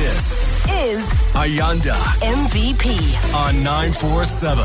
This 0.00 0.40
is 0.70 1.10
Ayanda 1.34 1.92
MVP. 2.22 3.34
on 3.34 3.62
947. 3.62 4.64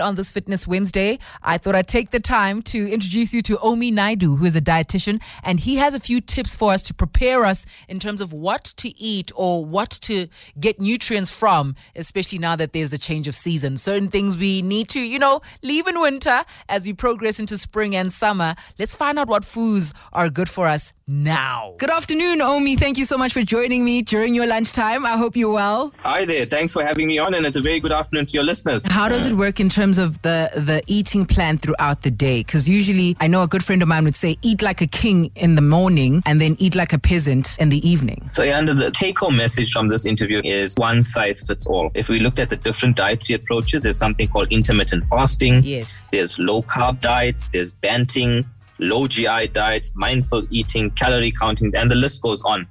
On 0.00 0.14
this 0.14 0.30
Fitness 0.30 0.64
Wednesday, 0.68 1.18
I 1.42 1.58
thought 1.58 1.74
I'd 1.74 1.88
take 1.88 2.10
the 2.10 2.20
time 2.20 2.62
to 2.64 2.88
introduce 2.88 3.34
you 3.34 3.42
to 3.42 3.58
Omi 3.58 3.90
Naidu, 3.90 4.36
who 4.36 4.44
is 4.44 4.54
a 4.54 4.60
dietitian, 4.60 5.20
and 5.42 5.58
he 5.58 5.76
has 5.76 5.92
a 5.92 5.98
few 5.98 6.20
tips 6.20 6.54
for 6.54 6.72
us 6.72 6.82
to 6.82 6.94
prepare 6.94 7.44
us 7.44 7.66
in 7.88 7.98
terms 7.98 8.20
of 8.20 8.32
what 8.32 8.62
to 8.76 8.96
eat 8.96 9.32
or 9.34 9.64
what 9.64 9.90
to 10.02 10.28
get 10.60 10.78
nutrients 10.78 11.32
from, 11.32 11.74
especially 11.96 12.38
now 12.38 12.54
that 12.54 12.74
there's 12.74 12.92
a 12.92 12.98
change 12.98 13.26
of 13.26 13.34
season. 13.34 13.76
Certain 13.76 14.08
things 14.08 14.36
we 14.36 14.62
need 14.62 14.88
to, 14.90 15.00
you 15.00 15.18
know, 15.18 15.40
leave 15.62 15.88
in 15.88 16.00
winter 16.00 16.44
as 16.68 16.86
we 16.86 16.92
progress 16.92 17.40
into 17.40 17.56
spring 17.58 17.96
and 17.96 18.12
summer. 18.12 18.54
Let's 18.78 18.94
find 18.94 19.18
out 19.18 19.26
what 19.26 19.44
foods 19.44 19.92
are 20.12 20.28
good 20.30 20.48
for 20.48 20.68
us 20.68 20.92
now. 21.08 21.74
Good 21.78 21.90
afternoon, 21.90 22.40
Omi. 22.40 22.74
Thank 22.74 22.98
you 22.98 23.04
so 23.04 23.16
much 23.16 23.32
for 23.32 23.42
joining 23.42 23.84
me 23.84 24.02
during 24.02 24.34
your 24.34 24.46
lunchtime. 24.46 25.06
I 25.06 25.16
hope 25.16 25.36
you're 25.36 25.52
well. 25.52 25.92
Hi 26.00 26.24
there. 26.24 26.46
Thanks 26.46 26.72
for 26.72 26.84
having 26.84 27.06
me 27.06 27.18
on, 27.18 27.34
and 27.34 27.46
it's 27.46 27.56
a 27.56 27.60
very 27.60 27.78
good 27.78 27.92
afternoon 27.92 28.26
to 28.26 28.32
your 28.34 28.42
listeners. 28.42 28.84
How 28.86 29.08
does 29.08 29.24
it 29.24 29.34
work 29.34 29.60
in 29.60 29.68
terms 29.68 29.98
of 29.98 30.20
the 30.22 30.50
the 30.56 30.82
eating 30.88 31.24
plan 31.24 31.58
throughout 31.58 32.02
the 32.02 32.10
day? 32.10 32.40
Because 32.40 32.68
usually, 32.68 33.16
I 33.20 33.28
know 33.28 33.42
a 33.42 33.46
good 33.46 33.62
friend 33.62 33.82
of 33.82 33.88
mine 33.88 34.02
would 34.04 34.16
say, 34.16 34.36
"Eat 34.42 34.62
like 34.62 34.80
a 34.80 34.86
king 34.88 35.30
in 35.36 35.54
the 35.54 35.62
morning, 35.62 36.22
and 36.26 36.40
then 36.40 36.56
eat 36.58 36.74
like 36.74 36.92
a 36.92 36.98
peasant 36.98 37.56
in 37.60 37.68
the 37.68 37.88
evening." 37.88 38.28
So, 38.32 38.42
under 38.52 38.74
the 38.74 38.90
take-home 38.90 39.36
message 39.36 39.72
from 39.72 39.88
this 39.88 40.06
interview 40.06 40.40
is 40.44 40.74
one 40.76 41.04
size 41.04 41.44
fits 41.46 41.66
all. 41.66 41.92
If 41.94 42.08
we 42.08 42.18
looked 42.18 42.40
at 42.40 42.48
the 42.48 42.56
different 42.56 42.96
dietary 42.96 43.40
approaches, 43.40 43.84
there's 43.84 43.98
something 43.98 44.26
called 44.26 44.48
intermittent 44.50 45.04
fasting. 45.04 45.62
Yes. 45.62 46.08
There's 46.10 46.36
low 46.38 46.62
carb 46.62 47.00
diets. 47.00 47.48
There's 47.52 47.72
banting, 47.72 48.44
low 48.78 49.06
GI 49.06 49.48
diets, 49.48 49.92
mindful 49.94 50.42
eating, 50.50 50.90
calorie 50.90 51.32
counting, 51.32 51.74
and 51.74 51.90
the 51.90 51.94
list 51.94 52.22
goes 52.22 52.42
on. 52.42 52.66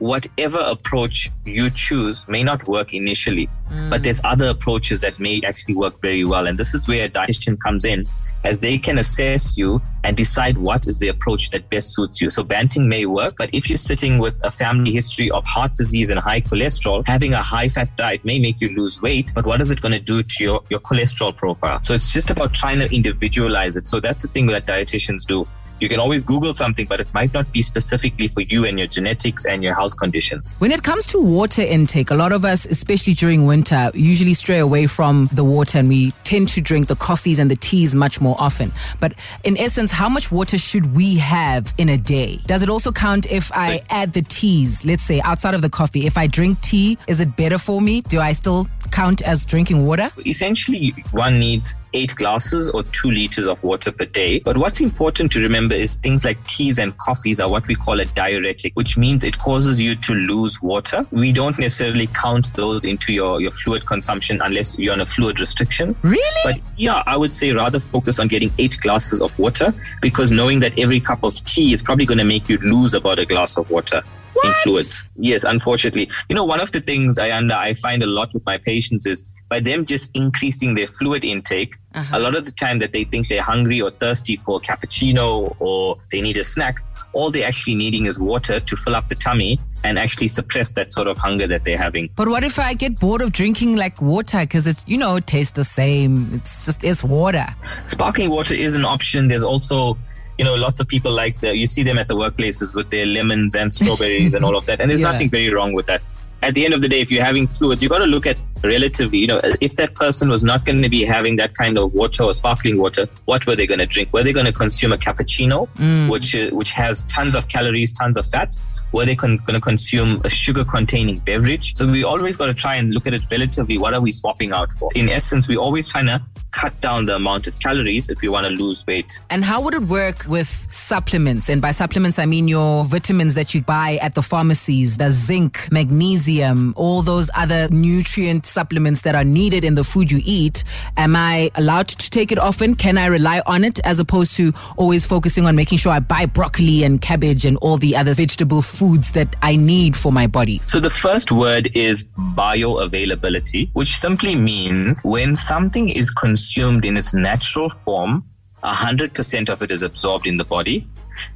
Whatever 0.00 0.58
approach 0.58 1.30
you 1.44 1.70
choose 1.70 2.26
may 2.26 2.42
not 2.42 2.66
work 2.66 2.92
initially, 2.92 3.48
but 3.88 4.02
there's 4.02 4.20
other 4.24 4.48
approaches 4.48 5.02
that 5.02 5.20
may 5.20 5.40
actually 5.44 5.74
work 5.74 6.00
very 6.00 6.24
well. 6.24 6.48
And 6.48 6.58
this 6.58 6.74
is 6.74 6.88
where 6.88 7.04
a 7.04 7.08
dietitian 7.08 7.60
comes 7.60 7.84
in, 7.84 8.04
as 8.42 8.58
they 8.60 8.78
can 8.78 8.98
assess 8.98 9.56
you 9.56 9.80
and 10.02 10.16
decide 10.16 10.56
what 10.56 10.86
is 10.86 10.98
the 10.98 11.08
approach 11.08 11.50
that 11.50 11.68
best 11.68 11.94
suits 11.94 12.20
you. 12.20 12.30
So 12.30 12.42
banting 12.42 12.88
may 12.88 13.04
work, 13.04 13.34
but 13.36 13.50
if 13.52 13.68
you're 13.68 13.76
sitting 13.76 14.18
with 14.18 14.34
a 14.42 14.50
family 14.50 14.90
history 14.90 15.30
of 15.30 15.44
heart 15.44 15.74
disease 15.74 16.10
and 16.10 16.18
high 16.18 16.40
cholesterol, 16.40 17.06
having 17.06 17.34
a 17.34 17.42
high 17.42 17.68
fat 17.68 17.94
diet 17.96 18.24
may 18.24 18.38
make 18.38 18.60
you 18.60 18.74
lose 18.74 19.00
weight, 19.02 19.32
but 19.34 19.46
what 19.46 19.60
is 19.60 19.70
it 19.70 19.80
going 19.80 19.92
to 19.92 20.00
do 20.00 20.22
to 20.22 20.42
your, 20.42 20.62
your 20.70 20.80
cholesterol 20.80 21.36
profile? 21.36 21.78
So 21.82 21.92
it's 21.92 22.10
just 22.10 22.30
about 22.30 22.54
trying 22.54 22.78
to 22.78 22.92
individualize 22.92 23.76
it. 23.76 23.88
So 23.88 24.00
that's 24.00 24.22
the 24.22 24.28
thing 24.28 24.46
that 24.46 24.66
dietitians 24.66 25.26
do. 25.26 25.44
You 25.80 25.88
can 25.88 25.98
always 25.98 26.24
Google 26.24 26.52
something, 26.52 26.86
but 26.86 27.00
it 27.00 27.12
might 27.14 27.32
not 27.32 27.50
be 27.52 27.62
specifically 27.62 28.28
for 28.28 28.42
you 28.42 28.66
and 28.66 28.78
your 28.78 28.86
genetics 28.86 29.46
and 29.46 29.64
your 29.64 29.74
health 29.74 29.96
conditions. 29.96 30.56
When 30.58 30.72
it 30.72 30.82
comes 30.82 31.06
to 31.08 31.18
water 31.18 31.62
intake, 31.62 32.10
a 32.10 32.14
lot 32.14 32.32
of 32.32 32.44
us, 32.44 32.66
especially 32.66 33.14
during 33.14 33.46
winter, 33.46 33.90
usually 33.94 34.34
stray 34.34 34.58
away 34.58 34.86
from 34.86 35.30
the 35.32 35.42
water 35.42 35.78
and 35.78 35.88
we 35.88 36.10
tend 36.24 36.48
to 36.48 36.60
drink 36.60 36.88
the 36.88 36.96
coffees 36.96 37.38
and 37.38 37.50
the 37.50 37.56
teas 37.56 37.94
much 37.94 38.20
more 38.20 38.36
often. 38.38 38.72
But 39.00 39.14
in 39.44 39.56
essence, 39.56 39.90
how 39.90 40.10
much 40.10 40.30
water 40.30 40.58
should 40.58 40.94
we 40.94 41.16
have 41.16 41.72
in 41.78 41.88
a 41.88 41.96
day? 41.96 42.38
Does 42.46 42.62
it 42.62 42.68
also 42.68 42.92
count 42.92 43.32
if 43.32 43.50
I 43.54 43.80
add 43.88 44.12
the 44.12 44.22
teas, 44.22 44.84
let's 44.84 45.02
say 45.02 45.22
outside 45.22 45.54
of 45.54 45.62
the 45.62 45.70
coffee? 45.70 46.06
If 46.06 46.18
I 46.18 46.26
drink 46.26 46.60
tea, 46.60 46.98
is 47.08 47.20
it 47.20 47.36
better 47.36 47.56
for 47.56 47.80
me? 47.80 48.02
Do 48.02 48.20
I 48.20 48.32
still 48.32 48.66
count 48.90 49.22
as 49.22 49.46
drinking 49.46 49.86
water? 49.86 50.10
Essentially, 50.26 50.94
one 51.12 51.38
needs 51.38 51.76
eight 51.92 52.14
glasses 52.16 52.70
or 52.70 52.82
two 52.82 53.10
liters 53.10 53.46
of 53.46 53.62
water 53.62 53.92
per 53.92 54.04
day. 54.04 54.38
But 54.40 54.56
what's 54.56 54.80
important 54.80 55.32
to 55.32 55.40
remember 55.40 55.74
is 55.74 55.96
things 55.96 56.24
like 56.24 56.42
teas 56.46 56.78
and 56.78 56.96
coffees 56.98 57.40
are 57.40 57.50
what 57.50 57.66
we 57.68 57.74
call 57.74 58.00
a 58.00 58.04
diuretic, 58.04 58.72
which 58.74 58.96
means 58.96 59.24
it 59.24 59.38
causes 59.38 59.80
you 59.80 59.96
to 59.96 60.12
lose 60.14 60.60
water. 60.62 61.06
We 61.10 61.32
don't 61.32 61.58
necessarily 61.58 62.06
count 62.08 62.52
those 62.54 62.84
into 62.84 63.12
your, 63.12 63.40
your 63.40 63.50
fluid 63.50 63.86
consumption 63.86 64.40
unless 64.42 64.78
you're 64.78 64.92
on 64.92 65.00
a 65.00 65.06
fluid 65.06 65.40
restriction. 65.40 65.96
Really? 66.02 66.40
But 66.44 66.60
yeah, 66.76 67.02
I 67.06 67.16
would 67.16 67.34
say 67.34 67.52
rather 67.52 67.80
focus 67.80 68.18
on 68.18 68.28
getting 68.28 68.52
eight 68.58 68.78
glasses 68.80 69.20
of 69.20 69.36
water 69.38 69.74
because 70.00 70.32
knowing 70.32 70.60
that 70.60 70.78
every 70.78 71.00
cup 71.00 71.22
of 71.24 71.42
tea 71.44 71.72
is 71.72 71.82
probably 71.82 72.06
going 72.06 72.18
to 72.18 72.24
make 72.24 72.48
you 72.48 72.58
lose 72.58 72.94
about 72.94 73.18
a 73.18 73.26
glass 73.26 73.56
of 73.56 73.68
water. 73.70 74.02
In 74.42 74.48
What? 74.48 74.56
fluids. 74.62 75.04
Yes, 75.16 75.42
unfortunately. 75.42 76.08
You 76.28 76.36
know, 76.36 76.44
one 76.44 76.60
of 76.60 76.70
the 76.70 76.80
things 76.80 77.18
I 77.18 77.32
under 77.36 77.54
I 77.54 77.74
find 77.74 78.00
a 78.02 78.06
lot 78.06 78.32
with 78.32 78.46
my 78.46 78.58
patients 78.58 79.04
is 79.04 79.28
by 79.50 79.60
them 79.60 79.84
just 79.84 80.10
increasing 80.14 80.74
their 80.74 80.86
fluid 80.86 81.24
intake, 81.24 81.74
Uh-huh. 81.94 82.16
a 82.18 82.20
lot 82.20 82.34
of 82.36 82.44
the 82.44 82.52
time 82.52 82.78
that 82.78 82.92
they 82.92 83.02
think 83.04 83.26
they're 83.28 83.42
hungry 83.42 83.80
or 83.82 83.90
thirsty 83.90 84.36
for 84.36 84.58
a 84.58 84.60
cappuccino 84.60 85.54
or 85.58 85.96
they 86.12 86.20
need 86.22 86.36
a 86.38 86.44
snack, 86.44 86.76
all 87.12 87.30
they're 87.32 87.46
actually 87.48 87.74
needing 87.74 88.06
is 88.06 88.20
water 88.20 88.60
to 88.60 88.76
fill 88.76 88.94
up 88.94 89.08
the 89.08 89.16
tummy 89.16 89.58
and 89.82 89.98
actually 89.98 90.28
suppress 90.28 90.70
that 90.70 90.92
sort 90.92 91.08
of 91.08 91.18
hunger 91.18 91.48
that 91.48 91.64
they're 91.64 91.76
having. 91.76 92.08
But 92.14 92.28
what 92.28 92.44
if 92.44 92.60
I 92.60 92.74
get 92.74 93.00
bored 93.00 93.20
of 93.22 93.32
drinking 93.32 93.74
like 93.74 94.00
water 94.00 94.38
because 94.40 94.68
it's, 94.68 94.84
you 94.86 94.96
know, 94.96 95.16
it 95.16 95.26
tastes 95.26 95.52
the 95.52 95.64
same? 95.64 96.32
It's 96.34 96.66
just, 96.66 96.84
it's 96.84 97.02
water. 97.02 97.46
Sparkling 97.90 98.30
water 98.30 98.54
is 98.54 98.76
an 98.76 98.84
option. 98.84 99.26
There's 99.26 99.42
also 99.44 99.98
you 100.38 100.44
know, 100.44 100.54
lots 100.54 100.80
of 100.80 100.88
people 100.88 101.12
like 101.12 101.40
the, 101.40 101.54
you 101.54 101.66
see 101.66 101.82
them 101.82 101.98
at 101.98 102.08
the 102.08 102.14
workplaces 102.14 102.74
with 102.74 102.88
their 102.88 103.04
lemons 103.04 103.54
and 103.54 103.74
strawberries 103.74 104.32
and 104.32 104.42
all 104.42 104.56
of 104.56 104.64
that. 104.64 104.80
And 104.80 104.90
there's 104.90 105.02
Yeah. 105.06 105.12
nothing 105.12 105.28
very 105.28 105.50
wrong 105.52 105.74
with 105.74 105.84
that. 105.86 106.02
At 106.42 106.54
the 106.54 106.64
end 106.64 106.72
of 106.72 106.80
the 106.80 106.88
day, 106.88 107.00
if 107.00 107.10
you're 107.10 107.24
having 107.24 107.46
fluids, 107.46 107.82
you've 107.82 107.90
got 107.90 107.98
to 107.98 108.06
look 108.06 108.26
at 108.26 108.40
relatively, 108.64 109.18
you 109.18 109.26
know, 109.26 109.40
if 109.60 109.76
that 109.76 109.94
person 109.94 110.28
was 110.28 110.42
not 110.42 110.64
going 110.64 110.82
to 110.82 110.88
be 110.88 111.04
having 111.04 111.36
that 111.36 111.54
kind 111.54 111.78
of 111.78 111.92
water 111.92 112.22
or 112.22 112.32
sparkling 112.32 112.78
water, 112.78 113.08
what 113.26 113.46
were 113.46 113.54
they 113.54 113.66
going 113.66 113.80
to 113.80 113.86
drink? 113.86 114.12
Were 114.12 114.22
they 114.22 114.32
going 114.32 114.46
to 114.46 114.52
consume 114.52 114.92
a 114.92 114.96
cappuccino, 114.96 115.68
which 116.10 116.34
uh, 116.34 116.50
which 116.50 116.72
has 116.72 117.04
tons 117.04 117.34
of 117.34 117.48
calories, 117.48 117.92
tons 117.92 118.16
of 118.16 118.26
fat? 118.26 118.56
Were 118.92 119.04
they 119.04 119.14
con- 119.14 119.36
going 119.46 119.54
to 119.54 119.60
consume 119.60 120.20
a 120.24 120.28
sugar-containing 120.28 121.18
beverage? 121.18 121.76
So 121.76 121.86
we 121.86 122.02
always 122.02 122.36
got 122.36 122.46
to 122.46 122.54
try 122.54 122.74
and 122.74 122.92
look 122.92 123.06
at 123.06 123.14
it 123.14 123.22
relatively. 123.30 123.78
What 123.78 123.94
are 123.94 124.00
we 124.00 124.10
swapping 124.10 124.52
out 124.52 124.72
for? 124.72 124.90
In 124.96 125.08
essence, 125.08 125.46
we 125.46 125.56
always 125.56 125.88
trying 125.90 126.06
to 126.06 126.20
cut 126.52 126.80
down 126.80 127.06
the 127.06 127.16
amount 127.16 127.46
of 127.46 127.58
calories 127.58 128.08
if 128.08 128.22
you 128.22 128.32
want 128.32 128.46
to 128.46 128.50
lose 128.50 128.86
weight. 128.86 129.20
And 129.30 129.44
how 129.44 129.60
would 129.60 129.74
it 129.74 129.82
work 129.82 130.24
with 130.26 130.48
supplements? 130.72 131.48
And 131.48 131.62
by 131.62 131.70
supplements, 131.70 132.18
I 132.18 132.26
mean 132.26 132.48
your 132.48 132.84
vitamins 132.84 133.34
that 133.34 133.54
you 133.54 133.62
buy 133.62 133.98
at 134.02 134.14
the 134.14 134.22
pharmacies, 134.22 134.96
the 134.96 135.12
zinc, 135.12 135.70
magnesium, 135.70 136.74
all 136.76 137.02
those 137.02 137.30
other 137.34 137.68
nutrient 137.70 138.46
supplements 138.46 139.02
that 139.02 139.14
are 139.14 139.24
needed 139.24 139.64
in 139.64 139.74
the 139.74 139.84
food 139.84 140.10
you 140.10 140.20
eat. 140.24 140.64
Am 140.96 141.14
I 141.16 141.50
allowed 141.54 141.88
to 141.88 142.10
take 142.10 142.32
it 142.32 142.38
often? 142.38 142.74
Can 142.74 142.98
I 142.98 143.06
rely 143.06 143.42
on 143.46 143.64
it 143.64 143.80
as 143.84 143.98
opposed 143.98 144.36
to 144.36 144.52
always 144.76 145.06
focusing 145.06 145.46
on 145.46 145.56
making 145.56 145.78
sure 145.78 145.92
I 145.92 146.00
buy 146.00 146.26
broccoli 146.26 146.84
and 146.84 147.00
cabbage 147.00 147.44
and 147.44 147.56
all 147.58 147.76
the 147.76 147.96
other 147.96 148.14
vegetable 148.14 148.62
foods 148.62 149.12
that 149.12 149.36
I 149.42 149.56
need 149.56 149.96
for 149.96 150.12
my 150.12 150.26
body? 150.26 150.60
So 150.66 150.80
the 150.80 150.90
first 150.90 151.32
word 151.32 151.70
is 151.74 152.04
bioavailability, 152.34 153.70
which 153.72 153.94
simply 154.00 154.34
means 154.34 154.98
when 155.02 155.36
something 155.36 155.88
is 155.88 156.10
consumed 156.10 156.39
in 156.84 156.96
its 156.96 157.12
natural 157.14 157.70
form, 157.84 158.24
100% 158.62 159.48
of 159.48 159.62
it 159.62 159.70
is 159.70 159.82
absorbed 159.82 160.26
in 160.26 160.36
the 160.36 160.44
body. 160.44 160.86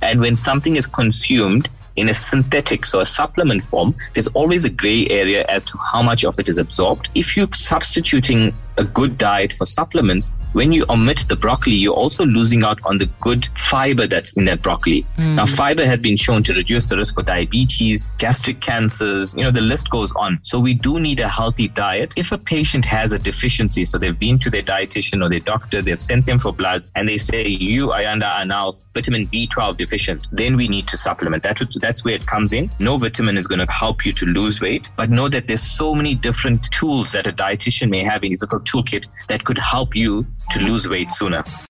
And 0.00 0.20
when 0.20 0.36
something 0.36 0.76
is 0.76 0.86
consumed 0.86 1.68
in 1.96 2.08
a 2.08 2.14
synthetic, 2.14 2.84
so 2.84 3.00
a 3.00 3.06
supplement 3.06 3.64
form, 3.64 3.94
there's 4.12 4.28
always 4.28 4.64
a 4.64 4.70
gray 4.70 5.06
area 5.08 5.44
as 5.48 5.62
to 5.64 5.78
how 5.92 6.02
much 6.02 6.24
of 6.24 6.38
it 6.38 6.48
is 6.48 6.58
absorbed. 6.58 7.10
If 7.14 7.36
you're 7.36 7.52
substituting 7.52 8.54
a 8.76 8.84
good 8.84 9.18
diet 9.18 9.52
for 9.52 9.66
supplements, 9.66 10.32
when 10.54 10.72
you 10.72 10.84
omit 10.88 11.18
the 11.28 11.34
broccoli, 11.34 11.74
you're 11.74 11.94
also 11.94 12.24
losing 12.24 12.62
out 12.62 12.78
on 12.84 12.98
the 12.98 13.06
good 13.20 13.48
fiber 13.68 14.06
that's 14.06 14.32
in 14.34 14.44
that 14.44 14.62
broccoli. 14.62 15.00
Hmm. 15.16 15.34
Now, 15.34 15.46
fiber 15.46 15.84
has 15.84 15.98
been 15.98 16.16
shown 16.16 16.44
to 16.44 16.54
reduce 16.54 16.84
the 16.84 16.96
risk 16.96 17.14
for 17.14 17.22
diabetes, 17.22 18.12
gastric 18.18 18.60
cancers, 18.60 19.36
you 19.36 19.42
know, 19.42 19.50
the 19.50 19.60
list 19.60 19.90
goes 19.90 20.12
on. 20.14 20.38
So 20.42 20.60
we 20.60 20.74
do 20.74 21.00
need 21.00 21.18
a 21.18 21.28
healthy 21.28 21.68
diet. 21.68 22.14
If 22.16 22.30
a 22.30 22.38
patient 22.38 22.84
has 22.84 23.12
a 23.12 23.18
deficiency, 23.18 23.84
so 23.84 23.98
they've 23.98 24.18
been 24.18 24.38
to 24.40 24.50
their 24.50 24.62
dietitian 24.62 25.24
or 25.24 25.28
their 25.28 25.40
doctor, 25.40 25.82
they've 25.82 25.98
sent 25.98 26.24
them 26.26 26.38
for 26.38 26.52
bloods, 26.52 26.92
and 26.94 27.08
they 27.08 27.18
say, 27.18 27.46
you, 27.48 27.88
Ayanda, 27.88 28.38
are 28.38 28.44
now 28.44 28.76
vitamin 28.92 29.26
B12 29.26 29.76
deficient, 29.76 30.28
then 30.30 30.56
we 30.56 30.68
need 30.68 30.86
to 30.88 30.96
supplement. 30.96 31.42
That, 31.42 31.60
that's 31.80 32.04
where 32.04 32.14
it 32.14 32.26
comes 32.26 32.52
in. 32.52 32.70
No 32.78 32.96
vitamin 32.96 33.36
is 33.36 33.48
going 33.48 33.58
to 33.58 33.72
help 33.72 34.06
you 34.06 34.12
to 34.12 34.26
lose 34.26 34.60
weight, 34.60 34.90
but 34.96 35.10
know 35.10 35.28
that 35.28 35.48
there's 35.48 35.62
so 35.62 35.96
many 35.96 36.14
different 36.14 36.70
tools 36.70 37.08
that 37.12 37.26
a 37.26 37.32
dietitian 37.32 37.90
may 37.90 38.04
have 38.04 38.22
in 38.22 38.30
his 38.30 38.40
little 38.40 38.60
toolkit 38.64 39.08
that 39.28 39.44
could 39.44 39.58
help 39.58 39.94
you 39.94 40.26
to 40.50 40.60
lose 40.60 40.88
weight 40.88 41.12
sooner. 41.12 41.42